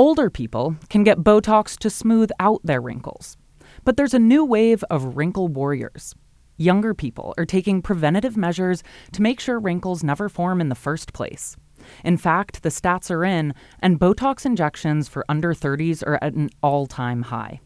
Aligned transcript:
Older 0.00 0.30
people 0.30 0.76
can 0.88 1.04
get 1.04 1.18
Botox 1.18 1.76
to 1.80 1.90
smooth 1.90 2.30
out 2.40 2.62
their 2.64 2.80
wrinkles. 2.80 3.36
But 3.84 3.98
there's 3.98 4.14
a 4.14 4.18
new 4.18 4.46
wave 4.46 4.82
of 4.88 5.14
wrinkle 5.14 5.48
warriors. 5.48 6.14
Younger 6.56 6.94
people 6.94 7.34
are 7.36 7.44
taking 7.44 7.82
preventative 7.82 8.34
measures 8.34 8.82
to 9.12 9.20
make 9.20 9.40
sure 9.40 9.60
wrinkles 9.60 10.02
never 10.02 10.30
form 10.30 10.58
in 10.58 10.70
the 10.70 10.74
first 10.74 11.12
place. 11.12 11.54
In 12.02 12.16
fact, 12.16 12.62
the 12.62 12.70
stats 12.70 13.10
are 13.10 13.26
in, 13.26 13.52
and 13.80 14.00
Botox 14.00 14.46
injections 14.46 15.06
for 15.06 15.22
under 15.28 15.52
30s 15.52 16.02
are 16.06 16.18
at 16.22 16.32
an 16.32 16.48
all 16.62 16.86
time 16.86 17.20
high. 17.20 17.60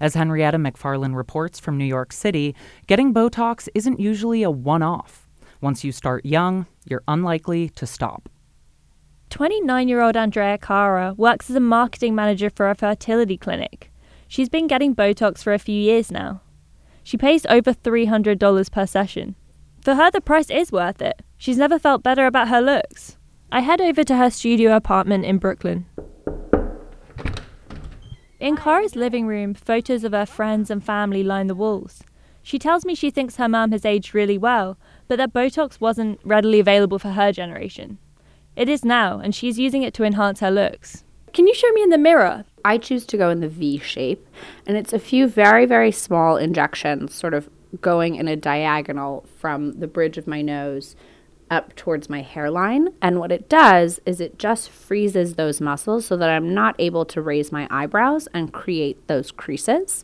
As 0.00 0.14
Henrietta 0.14 0.56
McFarlane 0.56 1.14
reports 1.14 1.60
from 1.60 1.76
New 1.76 1.84
York 1.84 2.10
City, 2.10 2.54
getting 2.86 3.12
Botox 3.12 3.68
isn't 3.74 4.00
usually 4.00 4.42
a 4.42 4.50
one 4.50 4.82
off. 4.82 5.28
Once 5.60 5.84
you 5.84 5.92
start 5.92 6.24
young, 6.24 6.64
you're 6.86 7.04
unlikely 7.06 7.68
to 7.68 7.86
stop. 7.86 8.30
29 9.30 9.88
year 9.88 10.00
old 10.00 10.16
Andrea 10.16 10.56
Cara 10.58 11.14
works 11.16 11.50
as 11.50 11.56
a 11.56 11.60
marketing 11.60 12.14
manager 12.14 12.48
for 12.48 12.70
a 12.70 12.74
fertility 12.74 13.36
clinic. 13.36 13.90
She's 14.28 14.48
been 14.48 14.66
getting 14.66 14.94
Botox 14.94 15.42
for 15.42 15.52
a 15.52 15.58
few 15.58 15.80
years 15.80 16.10
now. 16.10 16.40
She 17.02 17.16
pays 17.16 17.46
over 17.46 17.72
$300 17.72 18.70
per 18.72 18.86
session. 18.86 19.36
For 19.82 19.94
her, 19.94 20.10
the 20.10 20.20
price 20.20 20.50
is 20.50 20.72
worth 20.72 21.00
it. 21.00 21.22
She's 21.36 21.58
never 21.58 21.78
felt 21.78 22.02
better 22.02 22.26
about 22.26 22.48
her 22.48 22.60
looks. 22.60 23.16
I 23.52 23.60
head 23.60 23.80
over 23.80 24.02
to 24.04 24.16
her 24.16 24.30
studio 24.30 24.74
apartment 24.74 25.24
in 25.24 25.38
Brooklyn. 25.38 25.86
In 28.40 28.56
Cara's 28.56 28.96
living 28.96 29.26
room, 29.26 29.54
photos 29.54 30.02
of 30.04 30.12
her 30.12 30.26
friends 30.26 30.70
and 30.70 30.84
family 30.84 31.22
line 31.22 31.46
the 31.46 31.54
walls. 31.54 32.02
She 32.42 32.58
tells 32.58 32.84
me 32.84 32.94
she 32.94 33.10
thinks 33.10 33.36
her 33.36 33.48
mum 33.48 33.72
has 33.72 33.84
aged 33.84 34.14
really 34.14 34.38
well, 34.38 34.78
but 35.08 35.16
that 35.18 35.32
Botox 35.32 35.80
wasn't 35.80 36.20
readily 36.24 36.60
available 36.60 36.98
for 36.98 37.10
her 37.10 37.32
generation. 37.32 37.98
It 38.56 38.68
is 38.70 38.84
now, 38.84 39.20
and 39.20 39.34
she's 39.34 39.58
using 39.58 39.82
it 39.82 39.92
to 39.94 40.04
enhance 40.04 40.40
her 40.40 40.50
looks. 40.50 41.04
Can 41.34 41.46
you 41.46 41.54
show 41.54 41.70
me 41.72 41.82
in 41.82 41.90
the 41.90 41.98
mirror? 41.98 42.46
I 42.64 42.78
choose 42.78 43.04
to 43.06 43.18
go 43.18 43.28
in 43.28 43.40
the 43.40 43.48
V 43.48 43.78
shape, 43.78 44.26
and 44.66 44.76
it's 44.76 44.94
a 44.94 44.98
few 44.98 45.28
very, 45.28 45.66
very 45.66 45.92
small 45.92 46.38
injections, 46.38 47.14
sort 47.14 47.34
of 47.34 47.50
going 47.82 48.14
in 48.14 48.26
a 48.26 48.36
diagonal 48.36 49.26
from 49.38 49.78
the 49.78 49.86
bridge 49.86 50.16
of 50.16 50.26
my 50.26 50.40
nose 50.40 50.96
up 51.50 51.76
towards 51.76 52.08
my 52.08 52.22
hairline. 52.22 52.88
And 53.02 53.20
what 53.20 53.30
it 53.30 53.48
does 53.48 54.00
is 54.06 54.20
it 54.20 54.38
just 54.38 54.70
freezes 54.70 55.34
those 55.34 55.60
muscles 55.60 56.06
so 56.06 56.16
that 56.16 56.30
I'm 56.30 56.54
not 56.54 56.74
able 56.78 57.04
to 57.04 57.20
raise 57.20 57.52
my 57.52 57.68
eyebrows 57.70 58.26
and 58.32 58.52
create 58.52 59.06
those 59.06 59.30
creases. 59.30 60.02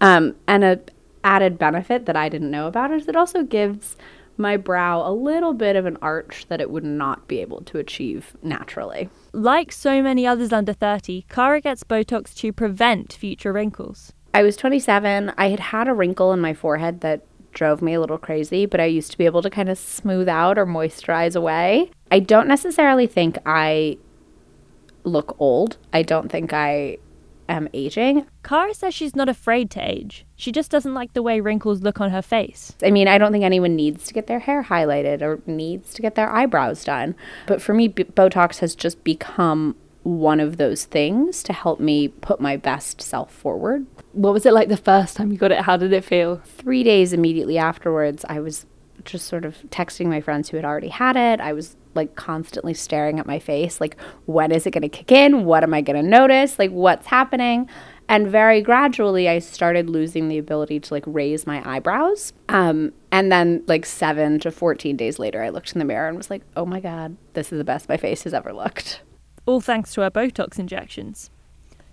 Um, 0.00 0.36
and 0.46 0.64
a 0.64 0.80
added 1.24 1.58
benefit 1.58 2.06
that 2.06 2.16
I 2.16 2.28
didn't 2.28 2.50
know 2.50 2.68
about 2.68 2.92
is 2.92 3.08
it 3.08 3.16
also 3.16 3.42
gives 3.42 3.96
my 4.38 4.56
brow 4.56 5.06
a 5.06 5.12
little 5.12 5.52
bit 5.52 5.76
of 5.76 5.86
an 5.86 5.98
arch 6.00 6.46
that 6.48 6.60
it 6.60 6.70
would 6.70 6.84
not 6.84 7.28
be 7.28 7.40
able 7.40 7.60
to 7.62 7.78
achieve 7.78 8.36
naturally. 8.42 9.08
Like 9.32 9.72
so 9.72 10.02
many 10.02 10.26
others 10.26 10.52
under 10.52 10.72
30, 10.72 11.26
Cara 11.28 11.60
gets 11.60 11.84
Botox 11.84 12.34
to 12.36 12.52
prevent 12.52 13.12
future 13.12 13.52
wrinkles. 13.52 14.12
I 14.34 14.42
was 14.42 14.56
27. 14.56 15.32
I 15.36 15.48
had 15.48 15.60
had 15.60 15.88
a 15.88 15.94
wrinkle 15.94 16.32
in 16.32 16.40
my 16.40 16.54
forehead 16.54 17.00
that 17.00 17.24
drove 17.52 17.82
me 17.82 17.94
a 17.94 18.00
little 18.00 18.18
crazy, 18.18 18.66
but 18.66 18.80
I 18.80 18.84
used 18.84 19.10
to 19.10 19.18
be 19.18 19.26
able 19.26 19.42
to 19.42 19.50
kind 19.50 19.68
of 19.68 19.78
smooth 19.78 20.28
out 20.28 20.58
or 20.58 20.66
moisturize 20.66 21.34
away. 21.34 21.90
I 22.10 22.20
don't 22.20 22.46
necessarily 22.46 23.06
think 23.06 23.38
I 23.44 23.98
look 25.04 25.36
old. 25.38 25.78
I 25.92 26.02
don't 26.02 26.30
think 26.30 26.52
I 26.52 26.98
am 27.48 27.68
aging. 27.72 28.26
Cara 28.42 28.74
says 28.74 28.94
she's 28.94 29.16
not 29.16 29.28
afraid 29.28 29.70
to 29.72 29.80
age. 29.80 30.24
She 30.36 30.52
just 30.52 30.70
doesn't 30.70 30.94
like 30.94 31.12
the 31.12 31.22
way 31.22 31.40
wrinkles 31.40 31.82
look 31.82 32.00
on 32.00 32.10
her 32.10 32.22
face. 32.22 32.74
I 32.82 32.90
mean, 32.90 33.08
I 33.08 33.18
don't 33.18 33.32
think 33.32 33.44
anyone 33.44 33.76
needs 33.76 34.06
to 34.06 34.14
get 34.14 34.26
their 34.26 34.38
hair 34.40 34.64
highlighted 34.64 35.22
or 35.22 35.40
needs 35.46 35.94
to 35.94 36.02
get 36.02 36.14
their 36.14 36.30
eyebrows 36.30 36.84
done. 36.84 37.14
But 37.46 37.62
for 37.62 37.74
me, 37.74 37.88
B- 37.88 38.04
Botox 38.04 38.58
has 38.58 38.74
just 38.74 39.02
become 39.04 39.76
one 40.02 40.40
of 40.40 40.56
those 40.56 40.84
things 40.84 41.42
to 41.42 41.52
help 41.52 41.80
me 41.80 42.08
put 42.08 42.40
my 42.40 42.56
best 42.56 43.02
self 43.02 43.32
forward. 43.32 43.86
What 44.12 44.32
was 44.32 44.46
it 44.46 44.52
like 44.52 44.68
the 44.68 44.76
first 44.76 45.16
time 45.16 45.30
you 45.32 45.38
got 45.38 45.52
it? 45.52 45.60
How 45.60 45.76
did 45.76 45.92
it 45.92 46.04
feel? 46.04 46.40
Three 46.44 46.82
days 46.82 47.12
immediately 47.12 47.58
afterwards, 47.58 48.24
I 48.28 48.40
was 48.40 48.66
just 49.08 49.26
sort 49.26 49.44
of 49.44 49.56
texting 49.70 50.06
my 50.06 50.20
friends 50.20 50.48
who 50.48 50.56
had 50.56 50.64
already 50.64 50.88
had 50.88 51.16
it. 51.16 51.40
I 51.40 51.52
was 51.52 51.76
like 51.94 52.14
constantly 52.14 52.74
staring 52.74 53.18
at 53.18 53.26
my 53.26 53.38
face, 53.38 53.80
like, 53.80 53.96
when 54.26 54.52
is 54.52 54.66
it 54.66 54.70
going 54.70 54.82
to 54.82 54.88
kick 54.88 55.10
in? 55.10 55.44
What 55.44 55.64
am 55.64 55.74
I 55.74 55.80
going 55.80 56.02
to 56.02 56.08
notice? 56.08 56.58
Like, 56.58 56.70
what's 56.70 57.06
happening? 57.06 57.68
And 58.08 58.28
very 58.28 58.62
gradually, 58.62 59.28
I 59.28 59.38
started 59.38 59.90
losing 59.90 60.28
the 60.28 60.38
ability 60.38 60.80
to 60.80 60.94
like 60.94 61.04
raise 61.06 61.46
my 61.46 61.68
eyebrows. 61.68 62.32
Um, 62.48 62.92
and 63.10 63.30
then, 63.30 63.64
like, 63.66 63.84
seven 63.84 64.38
to 64.40 64.50
14 64.50 64.96
days 64.96 65.18
later, 65.18 65.42
I 65.42 65.50
looked 65.50 65.72
in 65.72 65.78
the 65.78 65.84
mirror 65.84 66.08
and 66.08 66.16
was 66.16 66.30
like, 66.30 66.42
oh 66.56 66.64
my 66.64 66.80
God, 66.80 67.16
this 67.34 67.52
is 67.52 67.58
the 67.58 67.64
best 67.64 67.88
my 67.88 67.96
face 67.96 68.22
has 68.22 68.32
ever 68.32 68.52
looked. 68.52 69.02
All 69.44 69.60
thanks 69.60 69.92
to 69.94 70.02
our 70.02 70.10
Botox 70.10 70.58
injections. 70.58 71.30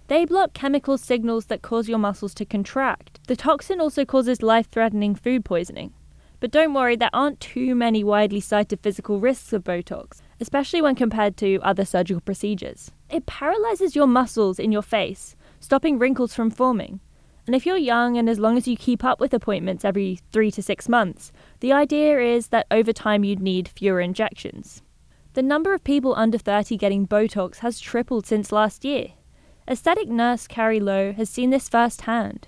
They 0.07 0.23
block 0.23 0.53
chemical 0.53 0.97
signals 0.97 1.47
that 1.47 1.63
cause 1.63 1.89
your 1.89 1.97
muscles 1.97 2.35
to 2.35 2.45
contract. 2.45 3.19
The 3.27 3.35
toxin 3.35 3.81
also 3.81 4.05
causes 4.05 4.43
life 4.43 4.69
threatening 4.69 5.15
food 5.15 5.43
poisoning. 5.43 5.93
But 6.39 6.51
don't 6.51 6.73
worry, 6.73 6.95
there 6.95 7.09
aren't 7.13 7.39
too 7.39 7.75
many 7.75 8.03
widely 8.03 8.39
cited 8.39 8.79
physical 8.81 9.19
risks 9.19 9.53
of 9.53 9.63
Botox, 9.63 10.21
especially 10.39 10.81
when 10.81 10.95
compared 10.95 11.37
to 11.37 11.59
other 11.61 11.85
surgical 11.85 12.21
procedures. 12.21 12.91
It 13.09 13.25
paralyzes 13.25 13.95
your 13.95 14.07
muscles 14.07 14.59
in 14.59 14.71
your 14.71 14.81
face, 14.81 15.35
stopping 15.59 15.97
wrinkles 15.97 16.33
from 16.33 16.51
forming. 16.51 16.99
And 17.47 17.55
if 17.55 17.65
you're 17.65 17.77
young 17.77 18.17
and 18.17 18.27
as 18.29 18.39
long 18.39 18.57
as 18.57 18.67
you 18.67 18.75
keep 18.75 19.03
up 19.03 19.19
with 19.19 19.33
appointments 19.33 19.85
every 19.85 20.19
three 20.31 20.51
to 20.51 20.63
six 20.63 20.89
months, 20.89 21.31
the 21.59 21.71
idea 21.71 22.19
is 22.19 22.47
that 22.47 22.65
over 22.71 22.91
time 22.91 23.23
you'd 23.23 23.39
need 23.39 23.67
fewer 23.67 24.01
injections. 24.01 24.81
The 25.33 25.43
number 25.43 25.73
of 25.73 25.83
people 25.83 26.15
under 26.15 26.37
30 26.37 26.77
getting 26.77 27.07
Botox 27.07 27.57
has 27.57 27.79
tripled 27.79 28.25
since 28.25 28.51
last 28.51 28.83
year. 28.83 29.09
Aesthetic 29.67 30.07
nurse 30.07 30.47
Carrie 30.47 30.79
Lowe 30.79 31.11
has 31.13 31.29
seen 31.29 31.49
this 31.49 31.69
firsthand. 31.69 32.47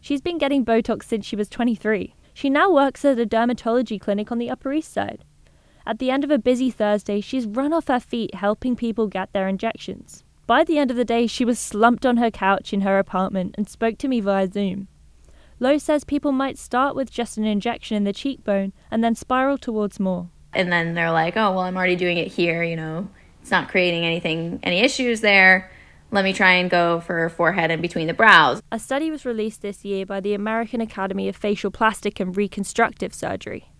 She's 0.00 0.20
been 0.20 0.38
getting 0.38 0.64
Botox 0.64 1.04
since 1.04 1.26
she 1.26 1.36
was 1.36 1.48
23. 1.48 2.14
She 2.40 2.48
now 2.48 2.70
works 2.70 3.04
at 3.04 3.18
a 3.18 3.26
dermatology 3.26 4.00
clinic 4.00 4.32
on 4.32 4.38
the 4.38 4.48
Upper 4.48 4.72
East 4.72 4.94
Side. 4.94 5.26
At 5.86 5.98
the 5.98 6.10
end 6.10 6.24
of 6.24 6.30
a 6.30 6.38
busy 6.38 6.70
Thursday, 6.70 7.20
she's 7.20 7.44
run 7.44 7.74
off 7.74 7.88
her 7.88 8.00
feet 8.00 8.34
helping 8.34 8.76
people 8.76 9.08
get 9.08 9.34
their 9.34 9.46
injections. 9.46 10.24
By 10.46 10.64
the 10.64 10.78
end 10.78 10.90
of 10.90 10.96
the 10.96 11.04
day, 11.04 11.26
she 11.26 11.44
was 11.44 11.58
slumped 11.58 12.06
on 12.06 12.16
her 12.16 12.30
couch 12.30 12.72
in 12.72 12.80
her 12.80 12.98
apartment 12.98 13.56
and 13.58 13.68
spoke 13.68 13.98
to 13.98 14.08
me 14.08 14.20
via 14.20 14.50
Zoom. 14.50 14.88
Lowe 15.58 15.76
says 15.76 16.04
people 16.04 16.32
might 16.32 16.56
start 16.56 16.96
with 16.96 17.10
just 17.10 17.36
an 17.36 17.44
injection 17.44 17.94
in 17.94 18.04
the 18.04 18.12
cheekbone 18.14 18.72
and 18.90 19.04
then 19.04 19.14
spiral 19.14 19.58
towards 19.58 20.00
more. 20.00 20.30
And 20.54 20.72
then 20.72 20.94
they're 20.94 21.12
like, 21.12 21.36
oh, 21.36 21.50
well, 21.50 21.60
I'm 21.60 21.76
already 21.76 21.94
doing 21.94 22.16
it 22.16 22.28
here, 22.28 22.62
you 22.62 22.74
know, 22.74 23.10
it's 23.42 23.50
not 23.50 23.68
creating 23.68 24.06
anything, 24.06 24.60
any 24.62 24.80
issues 24.80 25.20
there 25.20 25.70
let 26.12 26.24
me 26.24 26.32
try 26.32 26.52
and 26.54 26.68
go 26.68 27.00
for 27.00 27.28
forehead 27.28 27.70
and 27.70 27.80
between 27.80 28.08
the 28.08 28.14
brows. 28.14 28.62
A 28.72 28.78
study 28.78 29.10
was 29.10 29.24
released 29.24 29.62
this 29.62 29.84
year 29.84 30.04
by 30.04 30.20
the 30.20 30.34
American 30.34 30.80
Academy 30.80 31.28
of 31.28 31.36
Facial 31.36 31.70
Plastic 31.70 32.18
and 32.18 32.36
Reconstructive 32.36 33.14
Surgery. 33.14 33.70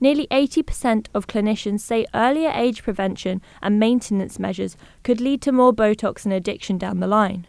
Nearly 0.00 0.26
80% 0.28 1.06
of 1.14 1.26
clinicians 1.26 1.80
say 1.80 2.06
earlier 2.14 2.50
age 2.54 2.82
prevention 2.82 3.40
and 3.62 3.80
maintenance 3.80 4.38
measures 4.38 4.76
could 5.02 5.20
lead 5.20 5.42
to 5.42 5.52
more 5.52 5.72
Botox 5.72 6.24
and 6.24 6.32
addiction 6.32 6.78
down 6.78 7.00
the 7.00 7.06
line. 7.06 7.46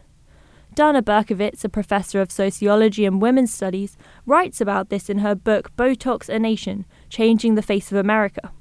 Dana 0.76 1.02
Berkowitz, 1.02 1.64
a 1.64 1.70
professor 1.70 2.22
of 2.22 2.32
sociology 2.32 3.06
and 3.06 3.22
women's 3.22 3.54
studies, 3.54 3.98
writes 4.26 4.62
about 4.62 4.90
this 4.90 5.10
in 5.10 5.20
her 5.20 5.36
book 5.36 5.76
Botox 5.76 6.30
a 6.30 6.40
Nation 6.40 6.86
Changing 7.10 7.56
the 7.56 7.62
Face 7.64 7.92
of 7.92 7.98
America. 7.98 8.52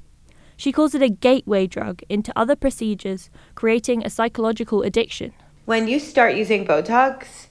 She 0.57 0.73
calls 0.73 0.95
it 0.95 1.03
a 1.03 1.09
gateway 1.09 1.67
drug 1.67 2.03
into 2.09 2.37
other 2.37 2.57
procedures, 2.57 3.31
creating 3.55 4.05
a 4.05 4.11
psychological 4.11 4.83
addiction 4.83 5.33
when 5.69 5.87
you 5.87 6.01
start 6.01 6.35
using 6.35 6.65
Botox, 6.65 7.49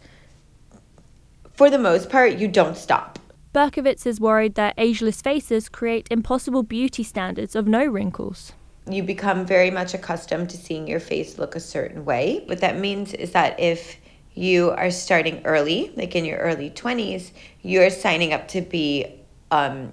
for 1.54 1.70
the 1.70 1.78
most 1.78 2.10
part, 2.10 2.40
you 2.40 2.48
don't 2.48 2.76
stop. 2.76 3.20
Berkowitz 3.54 4.08
is 4.08 4.20
worried 4.20 4.56
that 4.56 4.74
ageless 4.76 5.22
faces 5.22 5.70
create 5.70 6.08
impossible 6.10 6.64
beauty 6.64 7.04
standards 7.04 7.56
of 7.56 7.68
no 7.68 7.86
wrinkles. 7.86 8.54
You 8.90 9.04
become 9.04 9.46
very 9.46 9.70
much 9.70 9.94
accustomed 9.94 10.50
to 10.50 10.58
seeing 10.58 10.88
your 10.88 11.00
face 11.00 11.38
look 11.38 11.56
a 11.56 11.60
certain 11.60 12.06
way. 12.06 12.42
What 12.48 12.60
that 12.62 12.80
means 12.80 13.14
is 13.14 13.34
that 13.34 13.60
if 13.60 13.98
you 14.34 14.72
are 14.72 14.90
starting 14.90 15.40
early, 15.46 15.92
like 15.96 16.16
in 16.16 16.25
your 16.25 16.40
early 16.40 16.72
20s, 16.72 17.30
you're 17.62 17.92
signing 17.92 18.34
up 18.34 18.48
to 18.48 18.62
be 18.62 19.06
um, 19.52 19.92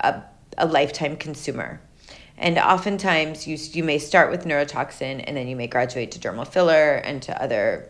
a, 0.00 0.22
a 0.56 0.64
lifetime 0.64 1.18
consumer. 1.18 1.78
And 2.42 2.58
oftentimes, 2.58 3.46
you, 3.46 3.56
you 3.70 3.84
may 3.84 3.98
start 3.98 4.28
with 4.28 4.44
neurotoxin 4.44 5.22
and 5.24 5.36
then 5.36 5.46
you 5.46 5.54
may 5.54 5.68
graduate 5.68 6.10
to 6.10 6.18
dermal 6.18 6.46
filler 6.46 6.96
and 6.96 7.22
to 7.22 7.40
other 7.40 7.88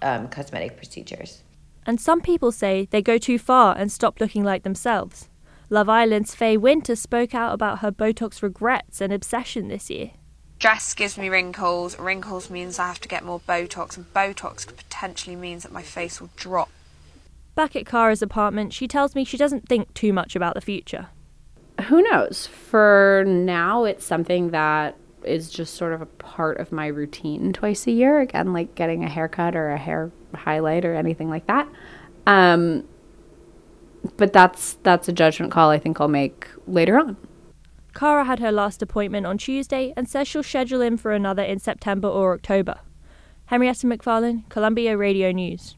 um, 0.00 0.28
cosmetic 0.28 0.78
procedures. 0.78 1.42
And 1.84 2.00
some 2.00 2.22
people 2.22 2.50
say 2.50 2.88
they 2.90 3.02
go 3.02 3.18
too 3.18 3.38
far 3.38 3.76
and 3.76 3.92
stop 3.92 4.20
looking 4.20 4.42
like 4.42 4.62
themselves. 4.62 5.28
Love 5.68 5.90
Island's 5.90 6.34
Faye 6.34 6.56
Winter 6.56 6.96
spoke 6.96 7.34
out 7.34 7.52
about 7.52 7.80
her 7.80 7.92
Botox 7.92 8.40
regrets 8.40 9.02
and 9.02 9.12
obsession 9.12 9.68
this 9.68 9.90
year. 9.90 10.12
Stress 10.58 10.94
gives 10.94 11.18
me 11.18 11.28
wrinkles. 11.28 11.98
Wrinkles 11.98 12.48
means 12.48 12.78
I 12.78 12.86
have 12.86 13.00
to 13.00 13.08
get 13.08 13.22
more 13.22 13.40
Botox, 13.40 13.98
and 13.98 14.12
Botox 14.14 14.66
potentially 14.66 15.36
means 15.36 15.62
that 15.64 15.72
my 15.72 15.82
face 15.82 16.22
will 16.22 16.30
drop. 16.36 16.70
Back 17.54 17.76
at 17.76 17.84
Cara's 17.84 18.22
apartment, 18.22 18.72
she 18.72 18.88
tells 18.88 19.14
me 19.14 19.24
she 19.24 19.36
doesn't 19.36 19.68
think 19.68 19.92
too 19.92 20.14
much 20.14 20.34
about 20.34 20.54
the 20.54 20.62
future 20.62 21.08
who 21.86 22.02
knows? 22.02 22.46
For 22.46 23.24
now, 23.26 23.84
it's 23.84 24.04
something 24.04 24.50
that 24.50 24.96
is 25.24 25.50
just 25.50 25.74
sort 25.74 25.92
of 25.92 26.00
a 26.00 26.06
part 26.06 26.58
of 26.58 26.72
my 26.72 26.86
routine 26.86 27.52
twice 27.52 27.86
a 27.86 27.90
year. 27.90 28.20
Again, 28.20 28.52
like 28.52 28.74
getting 28.74 29.04
a 29.04 29.08
haircut 29.08 29.54
or 29.54 29.70
a 29.70 29.78
hair 29.78 30.10
highlight 30.34 30.84
or 30.84 30.94
anything 30.94 31.28
like 31.28 31.46
that. 31.46 31.68
Um, 32.26 32.84
but 34.16 34.32
that's 34.32 34.74
that's 34.82 35.08
a 35.08 35.12
judgment 35.12 35.52
call 35.52 35.70
I 35.70 35.78
think 35.78 36.00
I'll 36.00 36.08
make 36.08 36.46
later 36.66 36.98
on. 36.98 37.16
Cara 37.94 38.24
had 38.24 38.38
her 38.38 38.52
last 38.52 38.80
appointment 38.82 39.26
on 39.26 39.38
Tuesday 39.38 39.92
and 39.96 40.08
says 40.08 40.28
she'll 40.28 40.42
schedule 40.42 40.80
in 40.80 40.96
for 40.96 41.12
another 41.12 41.42
in 41.42 41.58
September 41.58 42.08
or 42.08 42.34
October. 42.34 42.80
Henrietta 43.46 43.86
McFarlane, 43.86 44.48
Columbia 44.50 44.96
Radio 44.96 45.32
News. 45.32 45.76